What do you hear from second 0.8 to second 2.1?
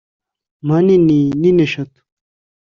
nini nini eshanu!